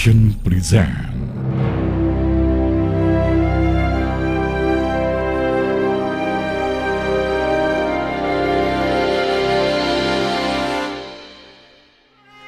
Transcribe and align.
Present 0.00 1.12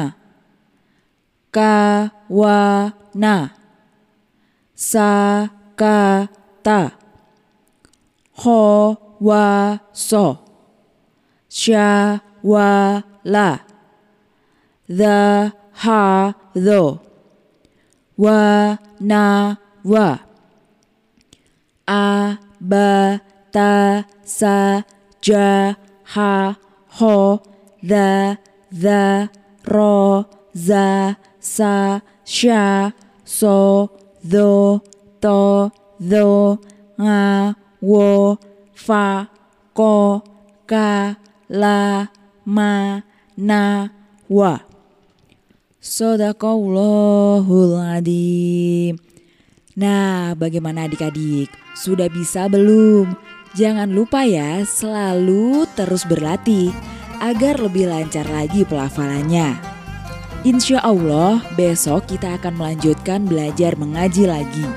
ka 1.55 1.73
wa 2.29 2.57
na 3.21 3.35
sa 4.89 5.09
ka 5.79 6.27
ta 6.65 6.79
ho 8.41 8.61
wa 9.27 9.45
so 10.07 10.25
sha 11.59 12.19
wa 12.51 12.69
la 13.33 13.49
the 14.99 15.17
ha 15.81 16.01
tho 16.65 16.81
wa 18.17 18.77
na 18.99 19.55
wa. 19.83 20.07
A 21.87 22.37
ba 22.59 23.19
ta 23.51 24.03
sa 24.23 24.81
ja 25.21 25.75
ha 26.13 26.55
ho 26.97 27.41
the 27.83 28.37
the 28.71 29.29
ro 29.67 30.25
za 30.55 31.15
sa 31.39 31.99
sha 32.25 32.91
so 33.25 33.89
tho 34.23 34.79
to 35.19 35.71
tho 35.99 36.57
nga 37.03 37.53
wo 37.81 38.37
fa 38.85 39.27
ko 39.77 40.21
ka 40.69 41.15
la 41.49 42.07
ma 42.55 43.01
na 43.37 43.89
wa 44.29 44.72
Sodakallahul 45.83 47.75
adim 47.75 48.95
Nah 49.75 50.31
bagaimana 50.31 50.87
adik-adik 50.87 51.51
Sudah 51.75 52.07
bisa 52.07 52.47
belum? 52.47 53.11
Jangan 53.51 53.91
lupa 53.91 54.23
ya 54.23 54.63
selalu 54.63 55.67
terus 55.75 56.07
berlatih 56.07 56.71
Agar 57.19 57.59
lebih 57.59 57.91
lancar 57.91 58.23
lagi 58.31 58.63
pelafalannya 58.63 59.59
Insya 60.47 60.79
Allah 60.79 61.43
besok 61.59 62.07
kita 62.07 62.39
akan 62.39 62.55
melanjutkan 62.55 63.27
belajar 63.27 63.75
mengaji 63.75 64.23
lagi 64.23 64.67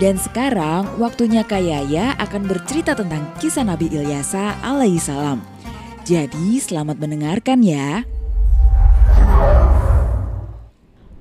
dan 0.00 0.16
sekarang 0.16 0.88
waktunya 0.96 1.44
Kak 1.44 1.60
Yaya 1.60 2.16
akan 2.16 2.48
bercerita 2.48 2.96
tentang 2.96 3.28
kisah 3.36 3.60
Nabi 3.60 3.92
Ilyasa 3.92 4.56
alaihissalam. 4.64 5.36
Jadi 6.08 6.56
selamat 6.56 6.96
mendengarkan 6.96 7.60
ya. 7.60 8.00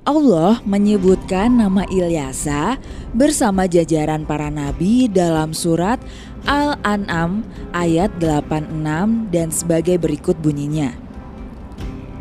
Allah 0.01 0.57
menyebutkan 0.65 1.61
nama 1.61 1.85
Ilyasa 1.85 2.81
bersama 3.13 3.69
jajaran 3.69 4.25
para 4.25 4.49
nabi 4.49 5.05
dalam 5.05 5.53
surat 5.53 6.01
Al-An'am 6.49 7.45
ayat 7.69 8.09
86 8.17 8.81
dan 9.29 9.53
sebagai 9.53 10.01
berikut 10.01 10.33
bunyinya. 10.41 10.97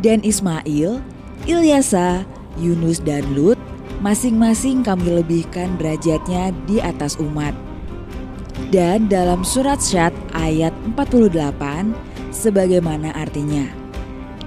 Dan 0.04 0.20
Ismail, 0.20 1.00
Ilyasa, 1.48 2.28
Yunus 2.60 3.00
dan 3.00 3.24
Lut 3.32 3.56
masing-masing 4.04 4.84
kami 4.84 5.16
lebihkan 5.16 5.80
derajatnya 5.80 6.52
di 6.68 6.84
atas 6.84 7.16
umat. 7.16 7.56
Dan 8.68 9.08
dalam 9.08 9.40
surat 9.40 9.80
Syad 9.80 10.12
ayat 10.36 10.76
48 11.00 11.96
sebagaimana 12.28 13.16
artinya. 13.16 13.64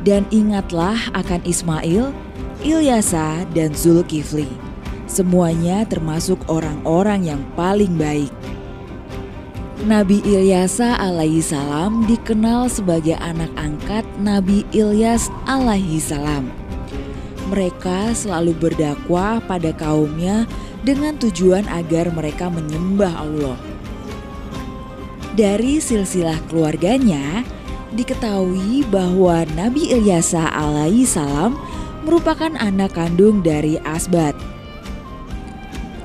Dan 0.05 0.29
ingatlah 0.29 0.99
akan 1.17 1.41
Ismail, 1.49 2.13
Ilyasa 2.63 3.43
dan 3.51 3.75
Zulkifli. 3.75 4.47
Semuanya 5.03 5.83
termasuk 5.83 6.39
orang-orang 6.47 7.27
yang 7.27 7.41
paling 7.59 7.99
baik. 7.99 8.31
Nabi 9.83 10.23
Ilyasa 10.23 10.95
alaihi 10.95 11.43
salam 11.43 12.07
dikenal 12.07 12.71
sebagai 12.71 13.19
anak 13.19 13.51
angkat 13.59 14.07
Nabi 14.15 14.63
Ilyas 14.71 15.27
alaihi 15.43 15.99
salam. 15.99 16.47
Mereka 17.51 18.15
selalu 18.15 18.55
berdakwah 18.55 19.43
pada 19.43 19.75
kaumnya 19.75 20.47
dengan 20.87 21.19
tujuan 21.19 21.67
agar 21.67 22.15
mereka 22.15 22.47
menyembah 22.47 23.11
Allah. 23.11 23.59
Dari 25.35 25.83
silsilah 25.83 26.39
keluarganya, 26.47 27.43
diketahui 27.91 28.87
bahwa 28.87 29.43
Nabi 29.51 29.91
Ilyasa 29.91 30.47
alaihi 30.47 31.03
salam 31.03 31.59
merupakan 32.03 32.51
anak 32.59 32.95
kandung 32.95 33.39
dari 33.41 33.79
Asbat. 33.81 34.35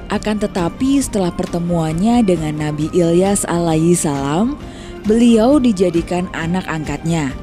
Akan 0.09 0.41
tetapi 0.41 1.05
setelah 1.05 1.29
pertemuannya 1.29 2.25
dengan 2.25 2.57
Nabi 2.57 2.89
Ilyas 2.97 3.45
alaihi 3.45 3.93
salam, 3.93 4.57
beliau 5.05 5.61
dijadikan 5.61 6.33
anak 6.33 6.65
angkatnya. 6.65 7.37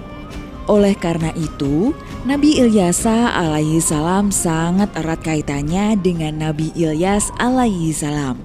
Oleh 0.65 0.97
karena 0.97 1.29
itu, 1.37 1.93
Nabi 2.25 2.57
Ilyasa 2.57 3.37
alaihi 3.37 3.77
salam 3.77 4.33
sangat 4.33 4.89
erat 4.97 5.21
kaitannya 5.21 5.93
dengan 6.01 6.41
Nabi 6.41 6.73
Ilyas 6.73 7.29
alaihi 7.37 7.93
salam. 7.93 8.41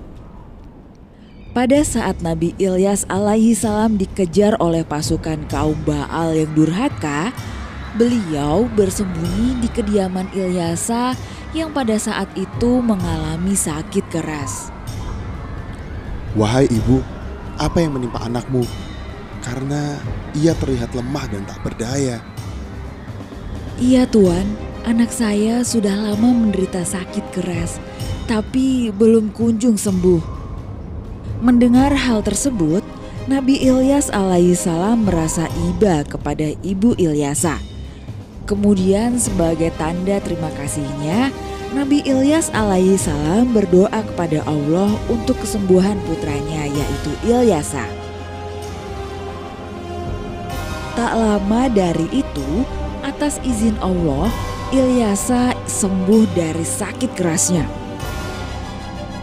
Pada 1.56 1.80
saat 1.80 2.20
Nabi 2.20 2.52
Ilyas 2.60 3.08
alaihi 3.08 3.56
salam 3.56 3.96
dikejar 3.96 4.60
oleh 4.60 4.84
pasukan 4.84 5.48
kaum 5.48 5.80
Baal 5.88 6.36
yang 6.36 6.52
durhaka, 6.52 7.32
beliau 7.98 8.70
bersembunyi 8.76 9.62
di 9.64 9.68
kediaman 9.70 10.30
Ilyasa 10.30 11.14
yang 11.56 11.74
pada 11.74 11.98
saat 11.98 12.30
itu 12.38 12.78
mengalami 12.78 13.58
sakit 13.58 14.06
keras. 14.10 14.70
Wahai 16.38 16.70
ibu, 16.70 17.02
apa 17.58 17.82
yang 17.82 17.98
menimpa 17.98 18.22
anakmu 18.22 18.62
karena 19.42 19.98
ia 20.36 20.54
terlihat 20.54 20.94
lemah 20.94 21.26
dan 21.26 21.42
tak 21.48 21.58
berdaya. 21.66 22.22
Iya 23.80 24.04
tuan, 24.06 24.44
anak 24.84 25.10
saya 25.10 25.64
sudah 25.64 25.96
lama 25.96 26.30
menderita 26.30 26.84
sakit 26.84 27.32
keras, 27.32 27.80
tapi 28.28 28.92
belum 28.92 29.32
kunjung 29.32 29.80
sembuh. 29.80 30.38
Mendengar 31.40 31.96
hal 31.96 32.20
tersebut, 32.20 32.84
Nabi 33.24 33.56
Ilyas 33.64 34.12
alaihissalam 34.12 35.08
merasa 35.08 35.48
iba 35.72 36.04
kepada 36.04 36.52
ibu 36.60 36.92
Ilyasa. 37.00 37.69
Kemudian 38.48 39.20
sebagai 39.20 39.70
tanda 39.76 40.18
terima 40.22 40.50
kasihnya, 40.56 41.30
Nabi 41.70 42.02
Ilyas 42.02 42.50
alaihissalam 42.50 43.54
berdoa 43.54 44.02
kepada 44.02 44.42
Allah 44.42 44.90
untuk 45.06 45.38
kesembuhan 45.38 45.94
putranya 46.02 46.66
yaitu 46.66 47.10
Ilyasa. 47.22 47.86
Tak 50.98 51.12
lama 51.14 51.70
dari 51.70 52.10
itu, 52.10 52.66
atas 53.06 53.38
izin 53.46 53.78
Allah, 53.78 54.26
Ilyasa 54.74 55.54
sembuh 55.70 56.26
dari 56.34 56.66
sakit 56.66 57.14
kerasnya. 57.14 57.62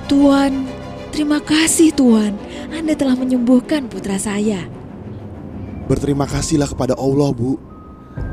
Tuan, 0.07 0.63
terima 1.11 1.43
kasih 1.43 1.91
Tuan, 1.91 2.39
Anda 2.71 2.95
telah 2.95 3.19
menyembuhkan 3.19 3.91
putra 3.91 4.15
saya. 4.15 4.63
Berterima 5.91 6.23
kasihlah 6.23 6.71
kepada 6.71 6.95
Allah, 6.95 7.35
Bu. 7.35 7.66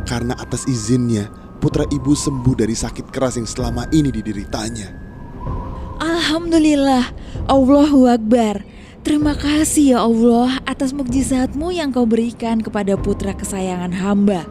Karena 0.04 0.36
atas 0.36 0.69
izinnya, 0.69 1.28
putra 1.58 1.88
ibu 1.88 2.12
sembuh 2.12 2.54
dari 2.56 2.76
sakit 2.76 3.08
keras 3.08 3.40
yang 3.40 3.48
selama 3.48 3.88
ini 3.92 4.12
dideritanya. 4.12 4.92
Alhamdulillah, 6.02 7.08
Allahu 7.48 8.10
Akbar. 8.10 8.66
Terima 9.04 9.36
kasih 9.36 9.96
ya 9.96 9.98
Allah 10.00 10.60
atas 10.64 10.96
mukjizatmu 10.96 11.69
yang 11.76 11.92
kau 11.92 12.08
berikan 12.08 12.64
kepada 12.64 12.96
putra 12.96 13.36
kesayangan 13.36 13.92
hamba. 13.92 14.48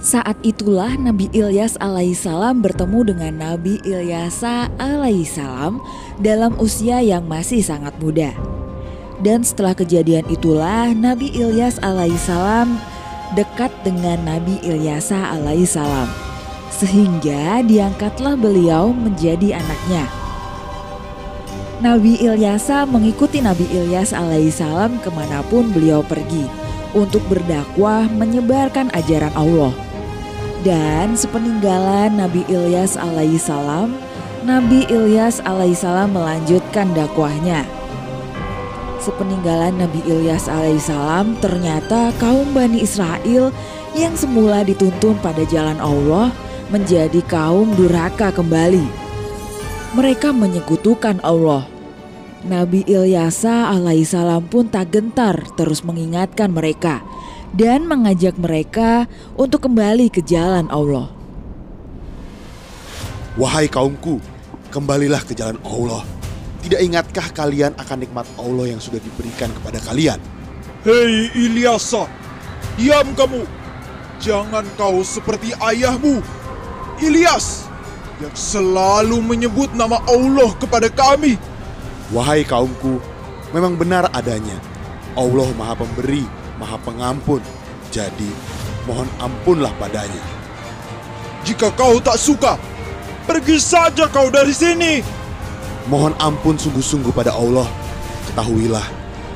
Saat 0.00 0.40
itulah 0.40 0.96
Nabi 0.96 1.28
Ilyas 1.36 1.76
alaihissalam 1.76 2.64
bertemu 2.64 3.12
dengan 3.12 3.32
Nabi 3.36 3.76
Ilyasa 3.84 4.72
alaihissalam 4.80 5.76
dalam 6.24 6.56
usia 6.56 7.04
yang 7.04 7.28
masih 7.28 7.60
sangat 7.60 7.92
muda. 8.00 8.32
Dan 9.20 9.44
setelah 9.44 9.76
kejadian 9.76 10.24
itulah 10.32 10.88
Nabi 10.96 11.28
Ilyas 11.36 11.76
alaihissalam 11.84 12.80
dekat 13.34 13.70
dengan 13.86 14.18
Nabi 14.26 14.58
Ilyasa 14.62 15.34
alaihissalam. 15.36 16.10
Sehingga 16.70 17.60
diangkatlah 17.66 18.38
beliau 18.38 18.94
menjadi 18.94 19.58
anaknya. 19.58 20.06
Nabi 21.80 22.20
Ilyasa 22.20 22.84
mengikuti 22.84 23.40
Nabi 23.40 23.64
Ilyas 23.72 24.12
alaihissalam 24.12 25.00
ke 25.00 25.08
mana 25.08 25.40
pun 25.48 25.72
beliau 25.72 26.04
pergi 26.04 26.44
untuk 26.92 27.24
berdakwah 27.32 28.04
menyebarkan 28.12 28.92
ajaran 28.92 29.32
Allah. 29.32 29.72
Dan 30.60 31.16
sepeninggalan 31.16 32.20
Nabi 32.20 32.44
Ilyas 32.52 33.00
alaihissalam, 33.00 33.96
Nabi 34.44 34.84
Ilyas 34.92 35.40
alaihissalam 35.40 36.12
melanjutkan 36.12 36.92
dakwahnya. 36.92 37.64
Sepeninggalan 39.00 39.80
Nabi 39.80 40.04
Ilyas 40.04 40.46
alaihissalam, 40.46 41.40
ternyata 41.40 42.12
kaum 42.20 42.52
Bani 42.52 42.84
Israel 42.84 43.48
yang 43.96 44.12
semula 44.14 44.60
dituntun 44.60 45.16
pada 45.24 45.42
jalan 45.48 45.80
Allah 45.80 46.28
menjadi 46.68 47.24
kaum 47.24 47.72
durhaka 47.74 48.28
kembali 48.30 49.10
mereka 49.90 50.30
menyekutukan 50.30 51.18
Allah. 51.26 51.66
Nabi 52.40 52.86
Ilyasa 52.88 53.68
alaihissalam 53.74 54.48
pun 54.48 54.70
tak 54.70 54.96
gentar 54.96 55.44
terus 55.58 55.84
mengingatkan 55.84 56.48
mereka 56.54 57.04
dan 57.52 57.84
mengajak 57.84 58.38
mereka 58.40 59.10
untuk 59.36 59.68
kembali 59.68 60.08
ke 60.08 60.24
jalan 60.24 60.70
Allah. 60.72 61.12
Wahai 63.36 63.68
kaumku, 63.68 64.22
kembalilah 64.72 65.20
ke 65.26 65.36
jalan 65.36 65.60
Allah. 65.66 66.19
Tidak 66.60 66.80
ingatkah 66.80 67.32
kalian 67.32 67.72
akan 67.80 67.98
nikmat 68.04 68.28
Allah 68.36 68.76
yang 68.76 68.80
sudah 68.80 69.00
diberikan 69.00 69.48
kepada 69.48 69.80
kalian? 69.80 70.20
Hei 70.84 71.32
Ilyasa, 71.32 72.04
diam 72.76 73.16
kamu. 73.16 73.48
Jangan 74.20 74.68
kau 74.76 75.00
seperti 75.00 75.56
ayahmu, 75.56 76.20
Ilyas 77.00 77.64
yang 78.20 78.36
selalu 78.36 79.24
menyebut 79.24 79.72
nama 79.72 80.04
Allah 80.04 80.52
kepada 80.60 80.92
kami. 80.92 81.40
Wahai 82.12 82.44
kaumku, 82.44 83.00
memang 83.56 83.80
benar 83.80 84.12
adanya. 84.12 84.60
Allah 85.16 85.48
Maha 85.56 85.80
Pemberi, 85.80 86.28
Maha 86.60 86.76
Pengampun. 86.84 87.40
Jadi, 87.88 88.28
mohon 88.84 89.08
ampunlah 89.18 89.72
padanya. 89.80 90.22
Jika 91.42 91.72
kau 91.72 91.96
tak 92.04 92.20
suka, 92.20 92.60
pergi 93.24 93.56
saja 93.56 94.06
kau 94.12 94.28
dari 94.28 94.52
sini. 94.52 95.19
Mohon 95.88 96.12
ampun 96.20 96.56
sungguh-sungguh 96.60 97.14
pada 97.14 97.32
Allah. 97.32 97.64
Ketahuilah 98.28 98.84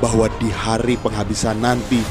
bahwa 0.03 0.29
di 0.37 0.51
hari 0.53 0.99
penghabisan 1.01 1.57
nanti 1.57 2.03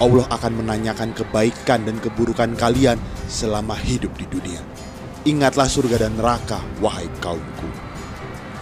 Allah 0.00 0.24
akan 0.32 0.64
menanyakan 0.64 1.12
kebaikan 1.12 1.84
dan 1.84 2.00
keburukan 2.00 2.56
kalian 2.56 2.96
selama 3.28 3.76
hidup 3.76 4.10
di 4.16 4.26
dunia. 4.30 4.62
Ingatlah 5.22 5.70
surga 5.70 6.08
dan 6.08 6.18
neraka, 6.18 6.58
wahai 6.82 7.06
kaumku. 7.22 7.68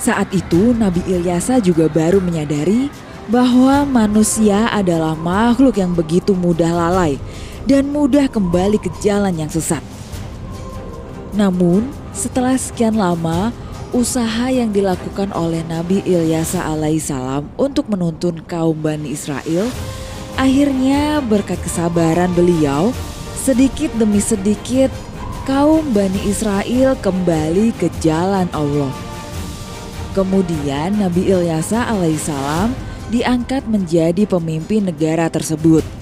Saat 0.00 0.32
itu 0.32 0.76
Nabi 0.76 1.00
Ilyasa 1.08 1.60
juga 1.60 1.88
baru 1.88 2.20
menyadari 2.20 2.92
bahwa 3.28 3.86
manusia 3.88 4.68
adalah 4.68 5.16
makhluk 5.16 5.76
yang 5.78 5.92
begitu 5.96 6.36
mudah 6.36 6.68
lalai 6.68 7.16
dan 7.64 7.88
mudah 7.88 8.28
kembali 8.28 8.80
ke 8.80 8.92
jalan 9.00 9.32
yang 9.36 9.48
sesat. 9.48 9.80
Namun, 11.32 11.88
setelah 12.10 12.58
sekian 12.58 12.98
lama, 12.98 13.54
usaha 13.90 14.46
yang 14.50 14.70
dilakukan 14.70 15.34
oleh 15.34 15.66
Nabi 15.66 16.02
Ilyasa 16.06 16.62
alaihissalam 16.62 17.50
untuk 17.58 17.90
menuntun 17.90 18.38
kaum 18.46 18.78
Bani 18.78 19.10
Israel 19.10 19.66
akhirnya 20.38 21.18
berkat 21.26 21.58
kesabaran 21.58 22.30
beliau 22.32 22.94
sedikit 23.34 23.90
demi 23.98 24.22
sedikit 24.22 24.94
kaum 25.42 25.90
Bani 25.90 26.22
Israel 26.22 26.94
kembali 27.02 27.74
ke 27.74 27.90
jalan 27.98 28.46
Allah. 28.54 28.94
Kemudian 30.14 30.98
Nabi 30.98 31.26
Ilyasa 31.26 31.90
alaihissalam 31.90 32.70
diangkat 33.10 33.66
menjadi 33.66 34.22
pemimpin 34.26 34.86
negara 34.86 35.26
tersebut. 35.26 35.99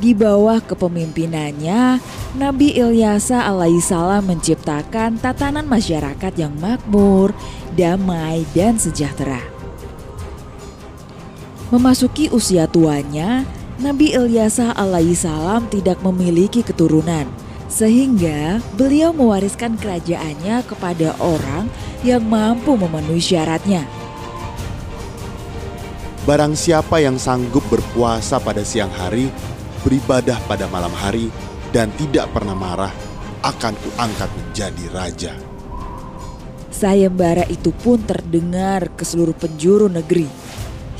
Di 0.00 0.16
bawah 0.16 0.64
kepemimpinannya, 0.64 2.00
Nabi 2.40 2.72
Ilyasa 2.72 3.44
alaihissalam 3.44 4.32
menciptakan 4.32 5.20
tatanan 5.20 5.68
masyarakat 5.68 6.32
yang 6.40 6.56
makmur, 6.56 7.36
damai, 7.76 8.48
dan 8.56 8.80
sejahtera. 8.80 9.44
Memasuki 11.68 12.32
usia 12.32 12.64
tuanya, 12.64 13.44
Nabi 13.76 14.16
Ilyasa 14.16 14.72
alaihissalam 14.72 15.68
tidak 15.68 16.00
memiliki 16.00 16.64
keturunan 16.64 17.28
sehingga 17.68 18.58
beliau 18.80 19.12
mewariskan 19.12 19.76
kerajaannya 19.76 20.64
kepada 20.64 21.12
orang 21.20 21.68
yang 22.00 22.24
mampu 22.24 22.72
memenuhi 22.72 23.20
syaratnya. 23.20 23.84
Barang 26.24 26.56
siapa 26.56 27.00
yang 27.04 27.20
sanggup 27.20 27.64
berpuasa 27.68 28.40
pada 28.42 28.60
siang 28.66 28.92
hari, 28.92 29.32
beribadah 29.82 30.36
pada 30.46 30.68
malam 30.68 30.92
hari, 30.92 31.28
dan 31.70 31.90
tidak 31.96 32.30
pernah 32.34 32.54
marah, 32.54 32.92
akan 33.40 33.72
kuangkat 33.72 34.30
menjadi 34.32 34.84
raja. 34.92 35.32
Sayembara 36.70 37.44
itu 37.50 37.74
pun 37.76 38.00
terdengar 38.00 38.88
ke 38.96 39.04
seluruh 39.04 39.36
penjuru 39.36 39.90
negeri. 39.90 40.28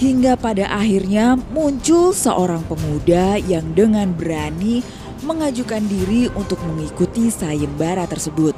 Hingga 0.01 0.41
pada 0.41 0.73
akhirnya 0.73 1.37
muncul 1.53 2.17
seorang 2.17 2.65
pemuda 2.65 3.37
yang 3.37 3.77
dengan 3.77 4.13
berani 4.17 4.81
mengajukan 5.21 5.85
diri 5.85 6.33
untuk 6.33 6.57
mengikuti 6.65 7.29
sayembara 7.29 8.09
tersebut. 8.09 8.57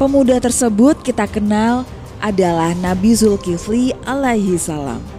Pemuda 0.00 0.40
tersebut 0.40 1.04
kita 1.04 1.28
kenal 1.28 1.84
adalah 2.18 2.72
Nabi 2.80 3.12
Zulkifli 3.12 3.92
alaihi 4.08 4.56
salam. 4.56 5.17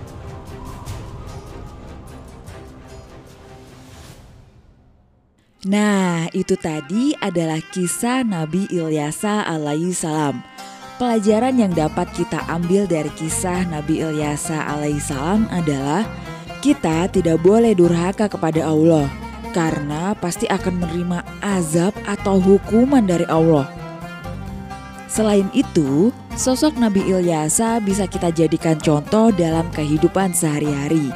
Nah, 5.68 6.32
itu 6.32 6.56
tadi 6.56 7.12
adalah 7.20 7.60
kisah 7.60 8.24
Nabi 8.24 8.72
Ilyasa 8.72 9.44
alaihi 9.44 9.92
salam. 9.92 10.40
Pelajaran 10.96 11.60
yang 11.60 11.76
dapat 11.76 12.08
kita 12.16 12.48
ambil 12.48 12.88
dari 12.88 13.12
kisah 13.20 13.68
Nabi 13.68 14.00
Ilyasa 14.00 14.56
alaihi 14.56 15.04
salam 15.04 15.52
adalah 15.52 16.08
kita 16.64 17.12
tidak 17.12 17.44
boleh 17.44 17.76
durhaka 17.76 18.32
kepada 18.32 18.72
Allah 18.72 19.12
karena 19.52 20.16
pasti 20.16 20.48
akan 20.48 20.80
menerima 20.80 21.28
azab 21.44 21.92
atau 22.08 22.40
hukuman 22.40 23.04
dari 23.04 23.28
Allah. 23.28 23.68
Selain 25.12 25.52
itu, 25.52 26.16
sosok 26.40 26.80
Nabi 26.80 27.04
Ilyasa 27.04 27.84
bisa 27.84 28.08
kita 28.08 28.32
jadikan 28.32 28.80
contoh 28.80 29.36
dalam 29.36 29.68
kehidupan 29.76 30.32
sehari-hari. 30.32 31.12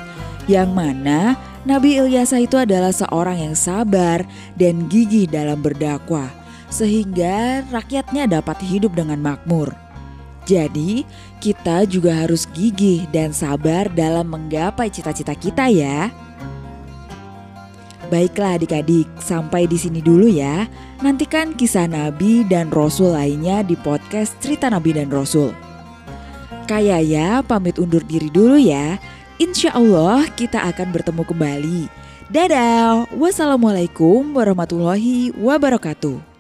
Yang 0.52 0.70
mana 0.76 1.40
Nabi 1.64 1.96
Ilyasa 1.96 2.44
itu 2.44 2.60
adalah 2.60 2.92
seorang 2.92 3.40
yang 3.40 3.56
sabar 3.56 4.28
dan 4.60 4.92
gigih 4.92 5.32
dalam 5.32 5.64
berdakwah, 5.64 6.28
sehingga 6.68 7.64
rakyatnya 7.72 8.28
dapat 8.28 8.60
hidup 8.68 8.92
dengan 8.92 9.24
makmur. 9.24 9.72
Jadi, 10.44 11.08
kita 11.40 11.88
juga 11.88 12.28
harus 12.28 12.52
gigih 12.52 13.08
dan 13.16 13.32
sabar 13.32 13.88
dalam 13.88 14.28
menggapai 14.28 14.92
cita-cita 14.92 15.32
kita 15.40 15.72
ya. 15.72 16.12
Baiklah 18.12 18.60
adik-adik, 18.60 19.08
sampai 19.24 19.64
di 19.64 19.80
sini 19.80 20.04
dulu 20.04 20.28
ya. 20.28 20.68
Nantikan 21.00 21.56
kisah 21.56 21.88
Nabi 21.88 22.44
dan 22.44 22.76
Rasul 22.76 23.16
lainnya 23.16 23.64
di 23.64 23.80
podcast 23.80 24.36
Cerita 24.44 24.68
Nabi 24.68 25.00
dan 25.00 25.08
Rasul. 25.08 25.56
Kayak 26.68 27.02
ya, 27.08 27.28
pamit 27.40 27.80
undur 27.80 28.04
diri 28.04 28.28
dulu 28.28 28.60
ya. 28.60 29.00
Insya 29.42 29.74
Allah 29.74 30.30
kita 30.34 30.62
akan 30.62 30.94
bertemu 30.94 31.24
kembali. 31.26 31.82
Dadah, 32.30 33.10
wassalamualaikum 33.14 34.34
warahmatullahi 34.34 35.34
wabarakatuh. 35.38 36.33